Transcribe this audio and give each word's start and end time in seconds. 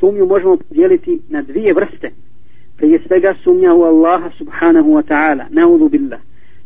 sumnju 0.00 0.26
možemo 0.26 0.56
podijeliti 0.56 1.20
na 1.28 1.42
dvije 1.42 1.74
vrste. 1.74 2.10
Prije 2.76 3.00
svega 3.06 3.34
sumnja 3.44 3.74
u 3.74 3.82
Allaha 3.82 4.30
subhanahu 4.38 4.90
wa 4.90 5.02
ta'ala, 5.02 5.44
naudu 5.50 5.88
billah. 5.88 6.20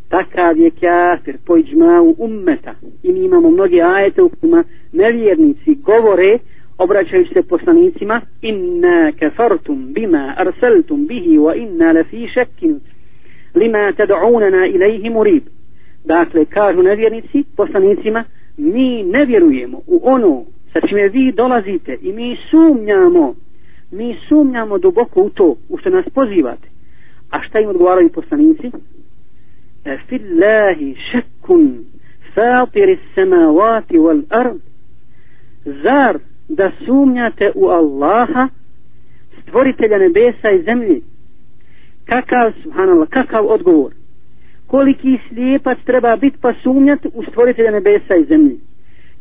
Takav 0.08 0.58
je 0.58 0.70
kafir 0.70 1.36
po 1.46 1.56
iđmau 1.56 2.14
ummeta. 2.18 2.74
I 3.02 3.12
mi 3.12 3.24
imamo 3.24 3.50
mnoge 3.50 3.82
ajete 3.82 4.22
u 4.22 4.28
kojima 4.28 4.64
nevjernici 4.92 5.74
govore, 5.74 6.38
obraćaju 6.78 7.26
se 7.26 7.42
poslanicima, 7.42 8.20
inna 8.42 9.12
kafartum 9.20 9.92
bima 9.92 10.34
arsaltum 10.36 11.06
bihi 11.06 11.38
wa 11.38 11.56
inna 11.56 11.92
lafi 11.92 12.28
šekin 12.28 12.80
lima 13.54 13.92
tad'unana 13.98 14.66
ilaihi 14.74 15.10
murib. 15.10 15.42
Dakle, 16.04 16.44
kažu 16.44 16.82
nevjernici 16.82 17.44
poslanicima, 17.56 18.24
mi 18.56 19.02
ne 19.02 19.24
vjerujemo 19.24 19.80
u 19.86 20.00
ono 20.02 20.44
sa 20.74 20.86
čime 20.88 21.08
vi 21.08 21.32
dolazite 21.32 21.98
i 22.02 22.12
mi 22.12 22.36
sumnjamo 22.50 23.34
mi 23.94 24.16
sumnjamo 24.28 24.78
duboko 24.78 25.22
u 25.22 25.30
to 25.30 25.56
u 25.68 25.78
što 25.78 25.90
nas 25.90 26.04
pozivate. 26.14 26.68
A 27.30 27.42
šta 27.42 27.60
im 27.60 27.68
odgovaraju 27.68 28.08
poslanici? 28.08 28.70
E 29.84 29.98
fillahi 30.08 30.96
šekkun 31.10 31.84
fatiri 32.34 32.98
samavati 33.14 33.94
wal 33.98 34.22
ard. 34.30 34.60
Zar 35.64 36.18
da 36.48 36.70
sumnjate 36.86 37.52
u 37.54 37.66
Allaha 37.66 38.48
stvoritelja 39.42 39.98
nebesa 39.98 40.50
i 40.50 40.62
zemlje? 40.62 41.00
Kakav 42.04 42.52
subhanallah 42.62 43.08
kakav 43.08 43.46
odgovor? 43.46 43.92
Koliki 44.66 45.18
slijepac 45.28 45.78
treba 45.84 46.16
biti 46.16 46.38
pa 46.40 46.54
sumnjati 46.62 47.08
u 47.14 47.22
stvoritelja 47.22 47.70
nebesa 47.70 48.16
i 48.16 48.24
zemlje? 48.24 48.56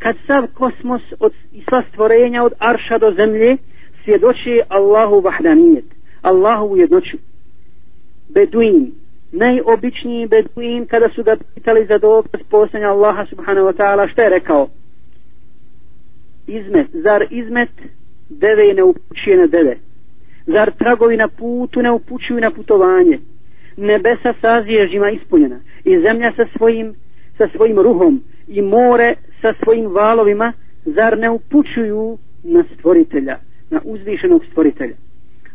Kad 0.03 0.15
sav 0.27 0.47
kosmos 0.53 1.01
od 1.19 1.33
sva 1.69 1.83
stvorenja 1.89 2.43
od 2.43 2.53
arša 2.59 2.97
do 2.97 3.11
zemlje 3.11 3.57
svjedoči 4.03 4.61
Allahu 4.69 5.21
vahdanijet 5.21 5.85
Allahu 6.21 6.65
u 6.65 6.77
jednoću. 6.77 7.17
Beduin 8.29 8.91
najobičniji 9.31 10.27
beduin 10.27 10.85
kada 10.85 11.09
su 11.09 11.23
ga 11.23 11.35
pitali 11.55 11.85
za 11.85 11.97
dokaz 11.97 12.41
postanja 12.49 12.87
Allaha 12.87 13.25
subhanahu 13.25 13.67
wa 13.67 13.75
ta'ala 13.77 14.11
šta 14.11 14.21
je 14.23 14.29
rekao? 14.29 14.67
Izmet 16.47 16.87
zar 16.93 17.25
izmet 17.29 17.71
deve 18.29 18.73
ne 18.73 18.83
upućuje 18.83 19.37
na 19.37 19.47
deve? 19.47 19.77
Zar 20.45 20.71
tragovi 20.71 21.17
na 21.17 21.27
putu 21.27 21.81
ne 21.81 21.91
upućuju 21.91 22.41
na 22.41 22.51
putovanje? 22.51 23.19
Nebesa 23.77 24.33
sa 24.41 24.63
zježima 24.63 25.09
ispunjena 25.09 25.59
i 25.83 25.99
zemlja 25.99 26.31
sa 26.35 26.45
svojim 26.57 26.93
sa 27.37 27.47
svojim 27.55 27.79
ruhom 27.79 28.23
i 28.48 28.62
more 28.62 29.14
sa 29.42 29.54
svojim 29.62 29.86
valovima 29.86 30.52
zar 30.84 31.18
ne 31.18 31.30
upućuju 31.30 32.18
na 32.44 32.64
stvoritelja 32.74 33.38
na 33.70 33.80
uzvišenog 33.84 34.44
stvoritelja 34.50 34.94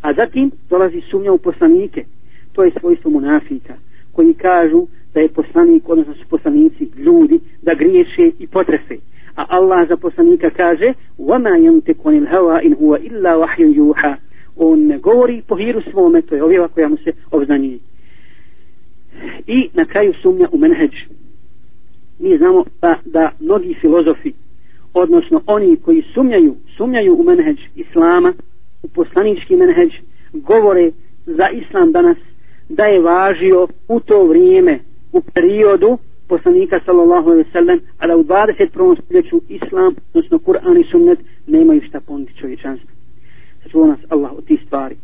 a 0.02 0.14
zatim 0.14 0.52
dolazi 0.70 1.02
sumnja 1.02 1.32
u 1.32 1.38
poslanike 1.38 2.06
to 2.54 2.64
je 2.64 2.72
svojstvo 2.80 3.12
munafika 3.12 3.74
koji 4.12 4.34
kažu 4.34 4.88
da 5.14 5.20
je 5.20 5.30
poslanik 5.30 5.90
odnosno 5.90 6.14
su 6.14 6.28
poslanici 6.30 6.90
ljudi 6.98 7.40
da 7.62 7.74
griješe 7.74 8.32
i 8.40 8.48
potrefe 8.48 8.96
a 9.36 9.46
Allah 9.50 9.88
za 9.90 9.98
poslanika 9.98 10.50
kaže 10.50 10.94
وَمَا 11.20 11.58
يَمْتِكُ 11.58 11.98
عَنِ 12.06 12.16
الْهَوَا 12.24 12.62
إِنْ 12.66 12.74
هُوَ 12.74 12.96
إِلَّا 12.96 13.36
وَحْيٌ 13.36 13.76
يُوحَا 13.76 14.16
on 14.56 14.88
ne 14.88 14.98
govori 14.98 15.42
po 15.48 15.56
hiru 15.56 15.82
svome 15.92 16.22
to 16.22 16.36
je 16.36 16.44
objava 16.44 16.68
koja 16.68 16.88
mu 16.90 16.98
se 16.98 17.12
obznanjuje 17.32 17.80
i 19.48 19.70
na 19.74 19.86
kraju 19.86 20.14
sumnja 20.22 20.48
u 20.52 20.58
menheđ 20.58 20.92
mi 22.19 22.39
znamo 22.39 22.65
da, 22.83 22.95
da 23.05 23.31
mnogi 23.41 23.75
filozofi 23.81 24.33
odnosno 24.95 25.43
oni 25.47 25.77
koji 25.77 26.03
sumnjaju 26.15 26.55
sumnjaju 26.77 27.15
u 27.15 27.23
menheđ 27.23 27.59
islama 27.77 28.33
u 28.83 28.89
poslanički 28.89 29.57
menheđ 29.57 29.93
govore 30.33 30.91
za 31.27 31.49
islam 31.49 31.93
danas 31.93 32.17
da 32.69 32.85
je 32.85 33.01
važio 33.01 33.69
u 33.89 34.01
to 34.01 34.25
vrijeme 34.25 34.79
u 35.13 35.21
periodu 35.35 35.99
poslanika 36.29 36.81
sallallahu 36.85 37.31
alaihi 37.31 37.51
sallam 37.53 37.81
a 37.99 38.07
da 38.07 38.17
u 38.17 38.25
21. 38.25 39.03
stoljeću 39.05 39.41
islam 39.49 39.95
odnosno 40.15 40.39
Kur'an 40.39 40.81
i 40.81 40.91
sunnet 40.91 41.19
nemaju 41.47 41.83
šta 41.89 42.01
poniti 42.01 42.37
čovječanstvo 42.37 42.91
sačuva 43.63 43.87
nas 43.87 44.01
Allah 44.09 44.33
od 44.33 44.45
tih 44.45 44.61
stvari 44.67 44.97